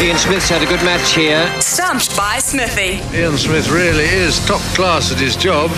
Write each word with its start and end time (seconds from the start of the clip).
Ian 0.00 0.18
Smith's 0.18 0.48
had 0.48 0.62
a 0.62 0.66
good 0.66 0.82
match 0.84 1.14
here. 1.14 1.48
Stumped 1.60 2.16
by 2.16 2.38
Smithy. 2.38 3.00
Ian 3.16 3.36
Smith 3.36 3.70
really 3.70 4.04
is 4.04 4.44
top 4.46 4.60
class 4.74 5.12
at 5.12 5.18
his 5.18 5.36
job. 5.36 5.70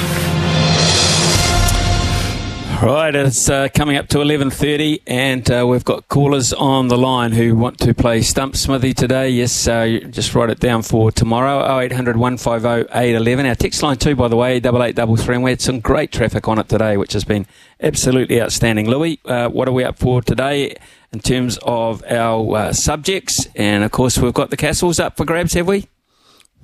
Right, 2.82 3.14
it's 3.14 3.48
uh, 3.48 3.68
coming 3.72 3.96
up 3.96 4.08
to 4.08 4.18
11.30 4.18 5.02
and 5.06 5.50
uh, 5.50 5.66
we've 5.66 5.84
got 5.84 6.08
callers 6.08 6.52
on 6.52 6.88
the 6.88 6.98
line 6.98 7.32
who 7.32 7.56
want 7.56 7.78
to 7.80 7.94
play 7.94 8.20
Stump 8.20 8.56
Smithy 8.56 8.92
today. 8.92 9.30
Yes, 9.30 9.66
uh, 9.66 10.00
just 10.10 10.34
write 10.34 10.50
it 10.50 10.60
down 10.60 10.82
for 10.82 11.10
tomorrow, 11.10 11.80
0800 11.80 12.16
150 12.16 12.92
811. 12.92 13.46
Our 13.46 13.54
text 13.54 13.82
line 13.82 13.96
too, 13.96 14.14
by 14.16 14.28
the 14.28 14.36
way, 14.36 14.56
8833, 14.56 15.34
and 15.34 15.44
we 15.44 15.50
had 15.52 15.60
some 15.62 15.80
great 15.80 16.12
traffic 16.12 16.46
on 16.46 16.58
it 16.58 16.68
today, 16.68 16.96
which 16.96 17.14
has 17.14 17.24
been 17.24 17.46
absolutely 17.80 18.42
outstanding. 18.42 18.88
Louis, 18.88 19.18
uh, 19.24 19.48
what 19.48 19.66
are 19.66 19.72
we 19.72 19.84
up 19.84 19.98
for 19.98 20.20
today 20.20 20.76
in 21.12 21.20
terms 21.20 21.58
of 21.62 22.02
our 22.10 22.56
uh, 22.56 22.72
subjects? 22.72 23.46
And 23.54 23.84
of 23.84 23.92
course, 23.92 24.18
we've 24.18 24.34
got 24.34 24.50
the 24.50 24.58
Cassels 24.58 25.00
up 25.00 25.16
for 25.16 25.24
grabs, 25.24 25.54
have 25.54 25.68
we? 25.68 25.86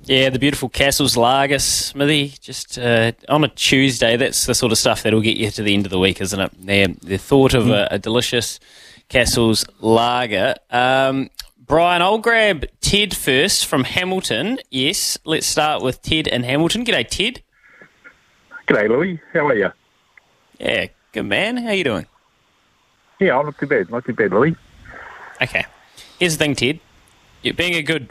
Yeah, 0.05 0.29
the 0.29 0.39
beautiful 0.39 0.67
Cassels 0.67 1.15
Lager, 1.15 1.59
Smithy. 1.59 2.33
Just 2.41 2.77
uh, 2.77 3.11
on 3.29 3.43
a 3.43 3.47
Tuesday, 3.49 4.17
that's 4.17 4.45
the 4.45 4.55
sort 4.55 4.71
of 4.71 4.77
stuff 4.77 5.03
that'll 5.03 5.21
get 5.21 5.37
you 5.37 5.49
to 5.51 5.61
the 5.63 5.73
end 5.73 5.85
of 5.85 5.91
the 5.91 5.99
week, 5.99 6.19
isn't 6.19 6.39
it? 6.39 6.51
The, 6.65 6.87
the 7.01 7.17
thought 7.17 7.53
of 7.53 7.69
a, 7.69 7.87
a 7.91 7.99
delicious 7.99 8.59
Cassels 9.09 9.65
Lager. 9.79 10.55
Um, 10.71 11.29
Brian, 11.59 12.01
I'll 12.01 12.17
grab 12.17 12.65
Ted 12.81 13.15
first 13.15 13.65
from 13.65 13.83
Hamilton. 13.83 14.59
Yes, 14.71 15.17
let's 15.23 15.45
start 15.45 15.83
with 15.83 16.01
Ted 16.01 16.27
and 16.27 16.43
Hamilton. 16.43 16.83
G'day, 16.83 17.07
Ted. 17.07 17.43
G'day, 18.67 18.89
Louis. 18.89 19.21
How 19.33 19.47
are 19.47 19.55
you? 19.55 19.71
Yeah, 20.59 20.87
good 21.11 21.23
man. 21.23 21.57
How 21.57 21.71
you 21.71 21.83
doing? 21.83 22.07
Yeah, 23.19 23.37
I'm 23.37 23.45
not 23.45 23.57
too 23.57 23.67
bad. 23.67 23.89
Not 23.91 24.03
too 24.03 24.13
bad, 24.13 24.31
Louis. 24.31 24.55
Okay. 25.41 25.65
Here's 26.19 26.37
the 26.37 26.43
thing, 26.43 26.55
Ted. 26.55 26.79
Being 27.43 27.75
a 27.75 27.81
good 27.81 28.09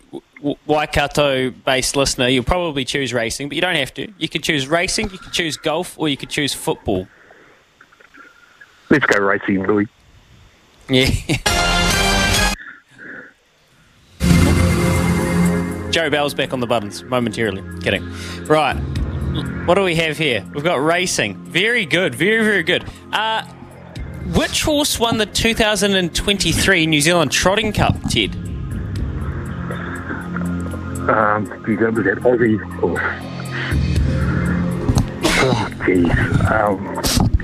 Waikato-based 0.67 1.97
listener, 1.97 2.29
you'll 2.29 2.45
probably 2.45 2.85
choose 2.85 3.13
racing, 3.13 3.49
but 3.49 3.55
you 3.55 3.61
don't 3.61 3.77
have 3.77 3.95
to. 3.95 4.13
You 4.19 4.29
could 4.29 4.43
choose 4.43 4.67
racing, 4.67 5.11
you 5.11 5.19
could 5.19 5.33
choose 5.33 5.57
golf, 5.57 5.99
or 5.99 6.09
you 6.09 6.17
could 6.17 6.31
choose 6.31 6.53
football. 6.53 7.07
Let's 8.89 9.07
go 9.07 9.21
racing, 9.21 9.65
Louis. 9.67 9.87
Yeah. 10.89 11.07
Joe 15.91 16.09
Bell's 16.09 16.35
back 16.35 16.53
on 16.53 16.61
the 16.61 16.67
buttons 16.67 17.03
momentarily. 17.05 17.63
Kidding. 17.81 18.09
Right. 18.47 18.77
What 19.67 19.75
do 19.75 19.83
we 19.83 19.95
have 19.97 20.19
here? 20.19 20.45
We've 20.55 20.65
got 20.65 20.83
racing. 20.83 21.37
Very 21.45 21.85
good. 21.85 22.15
Very, 22.15 22.45
very 22.45 22.63
good. 22.63 22.85
Uh, 23.13 23.45
which 24.35 24.63
horse 24.63 24.99
won 24.99 25.19
the 25.19 25.27
2023 25.27 26.87
New 26.87 27.01
Zealand 27.01 27.31
Trotting 27.31 27.73
Cup, 27.73 27.97
Ted? 28.09 28.50
Um, 31.11 31.47
geez, 31.67 31.81
that 31.81 31.93
was 31.93 32.05
that 32.05 32.19
Aussie 32.19 32.59
horse. 32.79 33.01
Oh, 35.43 35.69
jeez. 35.81 36.51
Um, 36.51 37.03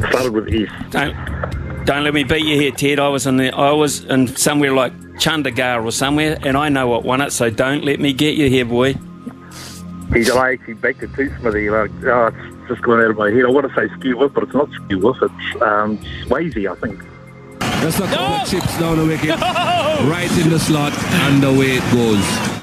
started 0.08 0.32
with 0.32 0.48
S. 0.54 0.70
Don't, 0.90 1.84
don't 1.84 2.04
let 2.04 2.14
me 2.14 2.22
beat 2.22 2.44
you 2.44 2.54
here, 2.54 2.70
Ted. 2.70 3.00
I 3.00 3.08
was 3.08 3.26
in 3.26 3.38
the, 3.38 3.52
I 3.52 3.72
was 3.72 4.04
in 4.04 4.28
somewhere 4.28 4.72
like 4.72 4.92
Chandigarh 5.14 5.84
or 5.84 5.90
somewhere, 5.90 6.38
and 6.42 6.56
I 6.56 6.68
know 6.68 6.86
what 6.86 7.02
won 7.04 7.20
it. 7.20 7.32
So 7.32 7.50
don't 7.50 7.84
let 7.84 7.98
me 7.98 8.12
get 8.12 8.36
you 8.36 8.48
here, 8.48 8.64
boy. 8.64 8.94
He's 10.12 10.30
I 10.30 10.52
actually 10.52 10.74
backed 10.74 11.02
it 11.02 11.12
too, 11.14 11.34
Smithy. 11.40 11.68
Like, 11.68 11.90
oh, 12.04 12.26
it's 12.28 12.68
just 12.68 12.82
going 12.82 13.02
out 13.02 13.10
of 13.10 13.16
my 13.16 13.30
head. 13.30 13.44
I 13.44 13.50
want 13.50 13.66
to 13.68 13.74
say 13.74 13.92
Skew 13.98 14.16
Whip, 14.16 14.32
but 14.34 14.44
it's 14.44 14.54
not 14.54 14.70
Skew 14.70 15.00
Whip. 15.00 15.16
It's 15.20 15.62
um, 15.62 15.98
Swayzee, 16.24 16.70
I 16.70 16.76
think. 16.76 17.02
That's 17.58 17.98
a 17.98 18.06
couple 18.06 18.24
of 18.24 18.48
chips 18.48 18.78
down 18.78 18.98
the 18.98 19.06
wicket, 19.06 19.40
right 19.40 20.30
in 20.40 20.50
the 20.50 20.58
slot, 20.58 20.92
and 20.92 21.42
away 21.42 21.78
it 21.78 21.92
goes. 21.92 22.55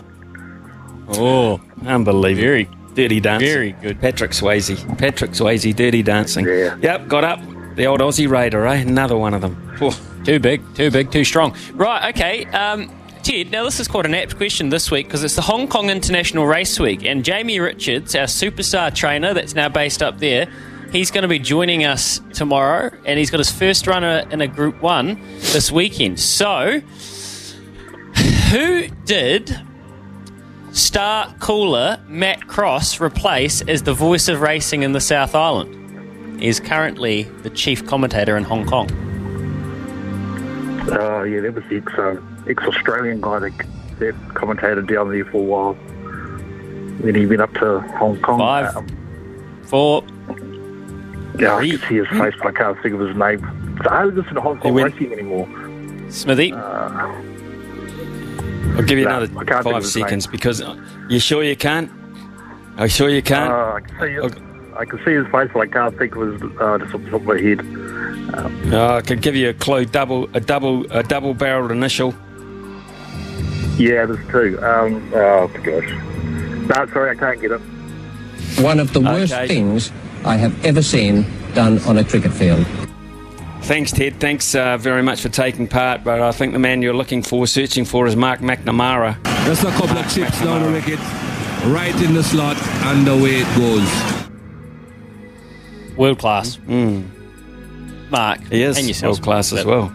Oh, 1.15 1.61
unbelievable. 1.85 2.43
Very, 2.43 2.69
dirty 2.93 3.19
dancing. 3.19 3.47
very 3.47 3.71
good. 3.73 3.99
Patrick 3.99 4.31
Swayze. 4.31 4.97
Patrick 4.97 5.31
Swayze, 5.31 5.75
dirty 5.75 6.03
dancing. 6.03 6.45
Yeah. 6.45 6.77
Yep, 6.81 7.07
got 7.07 7.23
up. 7.23 7.39
The 7.75 7.85
old 7.85 8.01
Aussie 8.01 8.29
Raider, 8.29 8.67
eh? 8.67 8.75
Another 8.75 9.17
one 9.17 9.33
of 9.33 9.41
them. 9.41 9.77
Oh. 9.81 9.99
Too 10.23 10.39
big, 10.39 10.61
too 10.75 10.89
big, 10.89 11.11
too 11.11 11.25
strong. 11.25 11.55
Right, 11.73 12.15
okay. 12.15 12.45
Um, 12.45 12.89
Ted, 13.23 13.51
now 13.51 13.65
this 13.65 13.79
is 13.79 13.87
quite 13.87 14.05
an 14.05 14.13
apt 14.13 14.37
question 14.37 14.69
this 14.69 14.89
week 14.89 15.07
because 15.07 15.23
it's 15.23 15.35
the 15.35 15.41
Hong 15.41 15.67
Kong 15.67 15.89
International 15.89 16.45
Race 16.45 16.79
Week, 16.79 17.03
and 17.03 17.25
Jamie 17.25 17.59
Richards, 17.59 18.15
our 18.15 18.25
superstar 18.25 18.93
trainer 18.93 19.33
that's 19.33 19.53
now 19.53 19.69
based 19.69 20.01
up 20.01 20.19
there, 20.19 20.49
he's 20.91 21.11
going 21.11 21.23
to 21.23 21.27
be 21.27 21.39
joining 21.39 21.83
us 21.83 22.21
tomorrow, 22.33 22.91
and 23.05 23.19
he's 23.19 23.31
got 23.31 23.39
his 23.39 23.51
first 23.51 23.85
runner 23.87 24.25
in 24.29 24.39
a 24.39 24.47
Group 24.47 24.81
One 24.81 25.19
this 25.39 25.71
weekend. 25.71 26.19
So, 26.19 26.79
who 28.51 28.87
did 29.05 29.59
star 30.73 31.33
cooler 31.39 31.99
Matt 32.07 32.47
Cross 32.47 32.99
replace 32.99 33.61
as 33.61 33.83
the 33.83 33.93
voice 33.93 34.27
of 34.27 34.41
racing 34.41 34.83
in 34.83 34.91
the 34.91 35.01
South 35.01 35.33
Island? 35.35 36.41
He 36.41 36.47
is 36.47 36.59
currently 36.59 37.23
the 37.43 37.49
chief 37.49 37.85
commentator 37.85 38.35
in 38.35 38.43
Hong 38.43 38.65
Kong. 38.65 38.89
Oh, 40.91 41.23
yeah, 41.23 41.39
that 41.41 41.53
was 41.53 41.63
the 41.69 41.77
ex, 41.77 41.93
uh, 41.93 42.17
ex-Australian 42.47 43.21
guy 43.21 43.39
that, 43.39 43.53
that 43.99 44.15
commentated 44.33 44.91
down 44.93 45.11
there 45.11 45.23
for 45.25 45.37
a 45.37 45.41
while. 45.41 45.73
Then 47.01 47.15
he 47.15 47.25
went 47.25 47.41
up 47.41 47.53
to 47.53 47.79
Hong 47.97 48.19
Kong. 48.21 48.39
Five. 48.39 48.75
Um, 48.75 48.87
Four. 49.63 50.03
yeah, 51.39 51.55
I 51.55 51.59
three. 51.59 51.77
can 51.77 51.89
see 51.89 51.95
his 51.95 52.07
face, 52.09 52.33
but 52.37 52.47
I 52.47 52.51
can't 52.51 52.81
think 52.83 52.95
of 52.95 52.99
his 52.99 53.15
name. 53.15 53.39
So 53.83 53.89
I 53.89 54.03
don't 54.03 54.15
listen 54.15 54.35
to 54.35 54.41
Hong 54.41 54.59
Kong 54.59 54.73
went- 54.73 54.93
racing 54.93 55.13
anymore. 55.13 55.47
Smithy. 56.09 56.51
Uh, 56.53 57.07
I'll 58.75 58.83
give 58.83 58.97
you 58.99 59.05
No, 59.05 59.17
another 59.17 59.25
I 59.39 59.43
can't 59.45 59.63
think 59.63 59.63
five 59.63 59.65
of 59.75 59.83
name. 59.83 59.83
seconds 59.83 60.27
because 60.27 60.61
you 61.09 61.19
sure 61.19 61.43
you 61.43 61.55
can't? 61.55 61.91
Are 62.77 62.85
you 62.85 62.89
sure 62.89 63.09
you 63.09 63.21
can't? 63.21 63.51
uh, 63.51 63.73
I, 63.75 63.79
can 63.81 63.99
see 63.99 64.13
his, 64.13 64.23
Okay. 64.23 64.41
I 64.75 64.85
can 64.85 64.99
see 65.05 65.11
his 65.13 65.25
face, 65.27 65.49
but 65.53 65.59
I 65.59 65.67
can't 65.67 65.97
think 65.97 66.15
of 66.15 66.41
his, 66.41 66.41
uh, 66.59 66.77
just 66.79 66.95
off 66.95 67.01
the 67.03 67.09
top 67.11 67.21
of 67.21 67.27
my 67.27 67.39
head. 67.39 68.73
Oh, 68.73 68.95
I 68.97 69.01
could 69.01 69.21
give 69.21 69.35
you 69.35 69.49
a 69.49 69.53
clue. 69.53 69.85
Double, 69.85 70.27
a 70.33 70.39
double, 70.39 70.91
a 70.91 71.03
double-barreled 71.03 71.71
initial. 71.71 72.15
Yeah, 73.77 74.05
there's 74.05 74.27
two. 74.31 74.59
Um, 74.63 75.11
oh, 75.13 75.47
gosh. 75.63 75.89
No, 76.67 76.87
sorry, 76.93 77.11
I 77.11 77.15
can't 77.15 77.41
get 77.41 77.51
it. 77.51 77.61
One 78.61 78.79
of 78.79 78.93
the 78.93 79.01
worst 79.01 79.33
Okay. 79.33 79.47
things 79.47 79.91
I 80.25 80.37
have 80.37 80.65
ever 80.65 80.81
seen 80.81 81.25
done 81.53 81.79
on 81.81 81.97
a 81.99 82.03
cricket 82.03 82.33
field. 82.33 82.65
Thanks, 83.63 83.93
Ted. 83.93 84.19
Thanks 84.19 84.55
uh, 84.55 84.77
very 84.77 85.01
much 85.01 85.21
for 85.21 85.29
taking 85.29 85.69
part. 85.69 86.03
But 86.03 86.21
I 86.21 86.33
think 86.33 86.51
the 86.51 86.59
man 86.59 86.81
you're 86.81 86.93
looking 86.93 87.21
for, 87.23 87.47
searching 87.47 87.85
for, 87.85 88.05
is 88.07 88.15
Mark 88.15 88.41
McNamara. 88.41 89.23
That's 89.23 89.63
a 89.63 89.71
couple 89.71 89.97
of 89.97 90.13
chips 90.13 90.41
down 90.41 90.63
the 90.63 90.71
wicket, 90.71 90.99
right 91.67 91.95
in 92.03 92.13
the 92.13 92.23
slot, 92.23 92.57
and 92.61 93.07
away 93.07 93.41
it 93.41 93.57
goes. 93.57 94.13
World 95.95 96.19
class. 96.19 96.57
Mark. 96.59 96.67
Mm. 98.41 98.51
He 98.51 98.63
is 98.63 98.77
And 98.77 98.87
yourself. 98.87 99.11
world 99.13 99.23
class 99.23 99.53
as 99.53 99.63
well. 99.63 99.93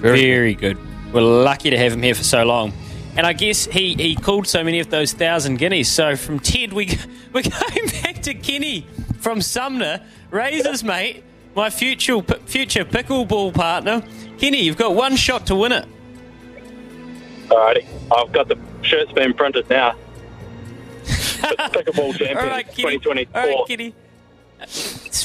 Very, 0.00 0.54
good. 0.54 0.76
We're 1.12 1.20
lucky 1.20 1.70
to 1.70 1.78
have 1.78 1.92
him 1.92 2.02
here 2.02 2.16
for 2.16 2.24
so 2.24 2.44
long. 2.44 2.72
And 3.16 3.24
I 3.24 3.34
guess 3.34 3.66
he, 3.66 3.94
he 3.94 4.16
called 4.16 4.48
so 4.48 4.64
many 4.64 4.80
of 4.80 4.90
those 4.90 5.12
thousand 5.12 5.58
guineas. 5.58 5.92
So 5.92 6.16
from 6.16 6.40
Ted, 6.40 6.72
we, 6.72 6.86
we're 7.32 7.42
going 7.42 7.88
back 8.02 8.20
to 8.22 8.34
Kenny 8.34 8.84
from 9.18 9.40
Sumner. 9.42 10.00
Razors, 10.32 10.82
mate. 10.82 11.22
My 11.54 11.68
future 11.70 12.22
future 12.46 12.84
pickleball 12.84 13.52
partner. 13.54 14.02
Kenny, 14.38 14.62
you've 14.62 14.76
got 14.76 14.94
one 14.94 15.16
shot 15.16 15.46
to 15.46 15.54
win 15.56 15.72
it. 15.72 15.86
Alrighty, 17.48 17.84
I've 18.16 18.32
got 18.32 18.48
the 18.48 18.56
shirts 18.82 19.12
being 19.12 19.34
printed 19.34 19.68
now. 19.68 19.94
Pickleball 21.04 22.16
champion 22.16 22.38
All 22.38 22.46
right, 22.46 22.66
Kenny. 22.66 22.98
2024. 22.98 23.40
All 23.40 23.46
right, 23.48 23.66
Kenny. 23.66 23.94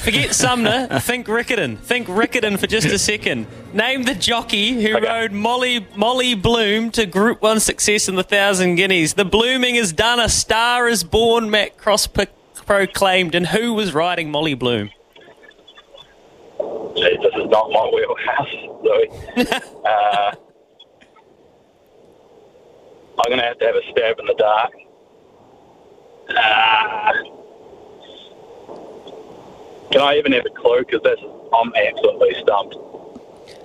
Forget 0.01 0.33
Sumner. 0.33 0.87
think 1.01 1.27
Riccarton. 1.27 1.77
Think 1.77 2.07
Riccarton 2.07 2.57
for 2.57 2.67
just 2.67 2.87
a 2.87 2.97
second. 2.97 3.47
Name 3.73 4.03
the 4.03 4.15
jockey 4.15 4.81
who 4.81 4.95
Okay. 4.97 5.05
rode 5.07 5.31
Molly 5.33 5.85
Molly 5.95 6.33
Bloom 6.35 6.89
to 6.91 7.05
Group 7.05 7.41
One 7.41 7.59
success 7.59 8.07
in 8.07 8.15
the 8.15 8.23
Thousand 8.23 8.75
Guineas. 8.75 9.13
The 9.13 9.25
blooming 9.25 9.75
is 9.75 9.91
done. 9.93 10.19
A 10.19 10.29
star 10.29 10.87
is 10.87 11.03
born. 11.03 11.49
Matt 11.51 11.77
Cross 11.77 12.07
proclaimed. 12.65 13.35
And 13.35 13.47
who 13.47 13.73
was 13.73 13.93
riding 13.93 14.31
Molly 14.31 14.53
Bloom? 14.53 14.89
Is 17.45 17.51
not 17.51 17.69
my 17.69 17.91
wheelhouse, 17.93 18.47
Louis. 18.81 19.09
uh, 19.85 20.31
I'm 23.19 23.29
going 23.29 23.37
to 23.37 23.45
have 23.45 23.59
to 23.59 23.65
have 23.65 23.75
a 23.75 23.81
stab 23.91 24.19
in 24.19 24.25
the 24.25 24.33
dark. 24.33 24.71
Uh, 26.29 27.13
can 29.91 30.01
I 30.01 30.15
even 30.17 30.31
have 30.31 30.45
a 30.45 30.49
clue? 30.49 30.79
Because 30.79 31.01
that's 31.03 31.21
I'm 31.53 31.71
absolutely 31.75 32.33
stumped. 32.41 32.77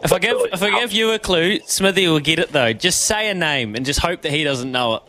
If 0.05 0.13
I 0.13 0.19
give 0.19 0.37
if 0.53 0.63
I 0.63 0.79
give 0.79 0.93
you 0.93 1.13
a 1.13 1.19
clue, 1.19 1.61
Smithy 1.61 2.07
will 2.07 2.21
get 2.21 2.39
it 2.39 2.53
though. 2.53 2.75
Just 2.75 3.07
say 3.07 3.31
a 3.31 3.35
name 3.35 3.75
and 3.75 3.87
just 3.87 4.01
hope 4.01 4.21
that 4.23 4.33
he 4.33 4.45
doesn't 4.45 4.71
know 4.71 4.97
it. 4.97 5.03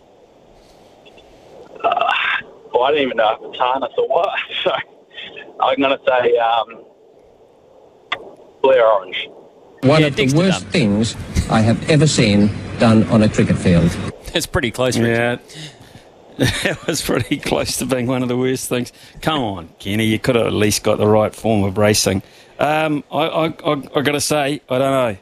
Well, 1.83 2.83
I 2.83 2.91
don't 2.91 3.01
even 3.01 3.17
know 3.17 3.33
if 3.33 3.49
it's 3.49 3.59
harness 3.59 3.91
or 3.97 4.07
what. 4.07 4.29
So 4.63 4.71
I'm 5.59 5.77
going 5.77 5.97
to 5.97 6.03
say 6.07 6.37
um, 6.37 6.85
Blair 8.61 8.85
Orange. 8.85 9.27
One 9.83 10.01
Yeah, 10.01 10.07
of 10.07 10.15
the 10.15 10.31
worst 10.33 10.63
Dunn. 10.63 10.71
things 10.71 11.15
I 11.49 11.61
have 11.61 11.89
ever 11.89 12.07
seen 12.07 12.49
done 12.79 13.03
on 13.05 13.23
a 13.23 13.29
cricket 13.29 13.57
field. 13.57 13.95
It's 14.33 14.45
pretty 14.45 14.71
close, 14.71 14.97
Richard. 14.97 15.39
Yeah. 15.41 15.61
It 16.63 16.87
was 16.87 17.01
pretty 17.03 17.37
close 17.37 17.77
to 17.77 17.85
being 17.85 18.07
one 18.07 18.23
of 18.23 18.29
the 18.29 18.37
worst 18.37 18.67
things. 18.69 18.91
Come 19.21 19.41
on, 19.43 19.69
Kenny, 19.77 20.05
you 20.05 20.17
could 20.17 20.35
have 20.35 20.47
at 20.47 20.53
least 20.53 20.81
got 20.81 20.97
the 20.97 21.05
right 21.05 21.35
form 21.35 21.63
of 21.63 21.77
racing. 21.77 22.23
Um, 22.57 23.03
I, 23.11 23.17
I, 23.27 23.45
I, 23.47 23.71
I 23.95 24.01
got 24.01 24.13
to 24.13 24.21
say, 24.21 24.61
I 24.69 24.77
don't 24.79 24.91
know. 24.91 25.17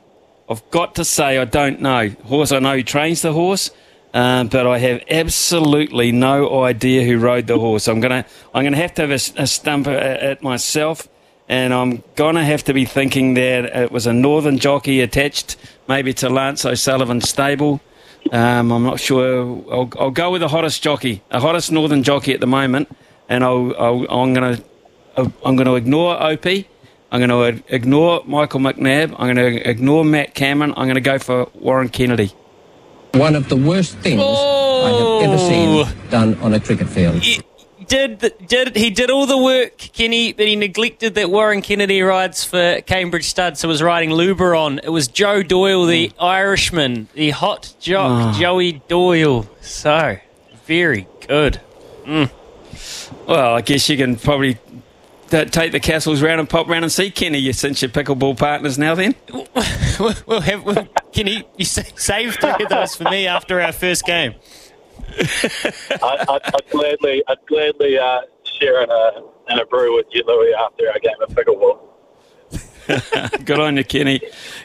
I've 0.49 0.71
got 0.71 0.95
to 0.95 1.03
say, 1.03 1.37
I 1.37 1.43
don't 1.45 1.81
know. 1.81 2.09
Horse, 2.25 2.51
I 2.53 2.59
know 2.59 2.75
who 2.75 2.83
trains 2.83 3.21
the 3.21 3.33
horse, 3.33 3.69
um, 4.13 4.47
but 4.47 4.65
I 4.65 4.77
have 4.77 5.03
absolutely 5.09 6.11
no 6.13 6.63
idea 6.63 7.03
who 7.03 7.17
rode 7.19 7.47
the 7.47 7.59
horse. 7.59 7.87
I'm 7.89 7.99
gonna, 7.99 8.25
I'm 8.53 8.63
gonna 8.63 8.77
have 8.77 8.93
to 8.93 9.01
have 9.07 9.11
a, 9.11 9.41
a 9.43 9.47
stump 9.47 9.87
at, 9.87 9.97
at 10.21 10.43
myself, 10.43 11.07
and 11.49 11.73
I'm 11.73 12.03
gonna 12.15 12.45
have 12.45 12.63
to 12.65 12.73
be 12.73 12.85
thinking 12.85 13.33
that 13.33 13.65
it 13.65 13.91
was 13.91 14.07
a 14.07 14.13
northern 14.13 14.59
jockey 14.59 15.01
attached, 15.01 15.57
maybe 15.87 16.13
to 16.15 16.29
Lance 16.29 16.63
O'Sullivan's 16.63 17.27
stable. 17.27 17.81
Um, 18.31 18.71
I'm 18.71 18.83
not 18.83 18.99
sure. 18.99 19.63
I'll, 19.71 19.89
I'll 19.99 20.11
go 20.11 20.31
with 20.31 20.41
the 20.41 20.49
hottest 20.49 20.83
jockey, 20.83 21.23
the 21.31 21.39
hottest 21.39 21.71
northern 21.71 22.03
jockey 22.03 22.33
at 22.33 22.39
the 22.39 22.47
moment, 22.47 22.89
and 23.27 23.43
I'll, 23.43 23.73
I'll, 23.77 24.05
I'm 24.09 24.33
going 24.33 24.55
to 24.55 24.63
I'm 25.17 25.55
going 25.55 25.65
to 25.65 25.75
ignore 25.75 26.21
Opie. 26.21 26.67
I'm 27.11 27.25
going 27.25 27.55
to 27.55 27.63
ignore 27.73 28.21
Michael 28.25 28.59
McNab. 28.59 29.15
I'm 29.17 29.35
going 29.35 29.53
to 29.53 29.69
ignore 29.69 30.05
Matt 30.05 30.35
Cameron. 30.35 30.73
I'm 30.77 30.85
going 30.85 30.95
to 30.95 31.01
go 31.01 31.17
for 31.17 31.49
Warren 31.55 31.89
Kennedy. 31.89 32.33
One 33.13 33.35
of 33.35 33.49
the 33.49 33.55
worst 33.55 33.97
things 33.97 34.21
I 34.21 34.89
have 34.91 35.29
ever 35.29 35.37
seen 35.37 36.09
done 36.11 36.35
on 36.41 36.53
a 36.53 36.59
cricket 36.59 36.87
field. 36.87 37.15
He 37.15 37.41
did 37.89 38.19
the- 38.19 38.29
did 38.47 38.75
he 38.75 38.89
did 38.89 39.09
all 39.09 39.25
the 39.25 39.37
work, 39.37 39.77
Kenny, 39.77 40.31
but 40.31 40.47
he 40.47 40.55
neglected 40.55 41.15
that 41.15 41.29
Warren 41.29 41.61
Kennedy 41.61 42.01
rides 42.01 42.43
for 42.43 42.79
Cambridge 42.85 43.25
Stud, 43.25 43.57
so 43.57 43.67
was 43.67 43.81
riding 43.83 44.11
Luberon. 44.11 44.79
It 44.83 44.89
was 44.89 45.07
Joe 45.09 45.43
Doyle, 45.43 45.85
the 45.85 46.09
mm. 46.09 46.13
Irishman, 46.23 47.07
the 47.13 47.31
hot 47.31 47.73
jock, 47.81 48.11
ah. 48.11 48.37
Joey 48.39 48.81
Doyle. 48.87 49.49
So 49.61 50.17
very 50.65 51.07
good. 51.27 51.59
Mm. 52.05 52.29
Well, 53.27 53.55
I 53.55 53.61
guess 53.61 53.89
you 53.89 53.97
can 53.97 54.15
probably 54.15 54.57
take 55.29 55.71
the 55.71 55.79
Cassels 55.79 56.21
round 56.23 56.39
and 56.39 56.49
pop 56.49 56.67
round 56.67 56.83
and 56.85 56.91
see 56.91 57.11
Kenny 57.11 57.39
you- 57.39 57.53
since 57.53 57.81
you're 57.81 57.89
pickleball 57.89 58.37
partners 58.37 58.77
now. 58.77 58.95
Then 58.95 59.15
We'll 59.99 60.41
have 60.41 60.63
well, 60.63 60.87
Kenny. 61.11 61.43
You 61.57 61.65
sa- 61.65 61.81
saved 61.95 62.39
two 62.39 62.47
of 62.47 62.69
those 62.69 62.95
for 62.95 63.03
me 63.05 63.27
after 63.27 63.59
our 63.59 63.71
first 63.73 64.05
game. 64.05 64.35
I, 66.01 66.25
I'd, 66.29 66.41
I'd 66.45 66.69
gladly, 66.69 67.23
I'd 67.27 67.45
gladly 67.47 67.97
uh, 67.97 68.21
share 68.43 68.83
in 68.83 68.89
a, 68.89 69.11
in 69.49 69.59
a 69.59 69.65
brew 69.65 69.95
with 69.95 70.07
you, 70.11 70.23
Louis, 70.25 70.53
after 70.53 70.89
our 70.89 70.99
game 70.99 71.21
of 71.21 71.29
pickleball. 71.29 71.79
good 73.45 73.59
on 73.59 73.77
you, 73.77 73.83
Kenny. 73.83 74.19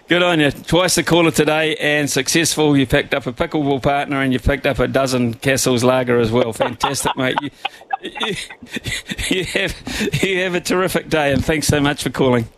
Good 0.08 0.22
on 0.22 0.40
you. 0.40 0.50
Twice 0.50 0.94
the 0.94 1.02
caller 1.02 1.30
today 1.30 1.76
and 1.76 2.08
successful. 2.08 2.76
You 2.76 2.86
picked 2.86 3.14
up 3.14 3.26
a 3.26 3.32
pickleball 3.32 3.82
partner 3.82 4.20
and 4.20 4.32
you 4.32 4.38
picked 4.38 4.66
up 4.66 4.78
a 4.78 4.88
dozen 4.88 5.34
Cassels 5.34 5.84
Lager 5.84 6.18
as 6.18 6.30
well. 6.30 6.52
Fantastic, 6.52 7.16
mate. 7.16 7.36
You, 7.42 7.50
you, 8.02 8.34
you 9.30 9.44
have 9.44 10.22
you 10.22 10.40
have 10.40 10.54
a 10.54 10.60
terrific 10.60 11.08
day 11.08 11.32
and 11.32 11.44
thanks 11.44 11.66
so 11.66 11.80
much 11.80 12.02
for 12.02 12.10
calling. 12.10 12.48